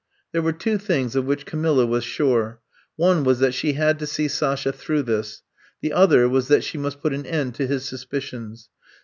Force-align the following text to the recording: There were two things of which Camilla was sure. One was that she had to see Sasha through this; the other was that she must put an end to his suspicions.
There 0.31 0.41
were 0.41 0.51
two 0.51 0.79
things 0.79 1.15
of 1.15 1.25
which 1.25 1.45
Camilla 1.45 1.85
was 1.85 2.03
sure. 2.03 2.59
One 2.95 3.23
was 3.23 3.37
that 3.37 3.53
she 3.53 3.73
had 3.73 3.99
to 3.99 4.07
see 4.07 4.27
Sasha 4.27 4.71
through 4.73 5.03
this; 5.03 5.43
the 5.79 5.93
other 5.93 6.27
was 6.27 6.47
that 6.47 6.63
she 6.63 6.79
must 6.79 7.01
put 7.01 7.13
an 7.13 7.27
end 7.27 7.53
to 7.53 7.67
his 7.67 7.85
suspicions. 7.85 8.69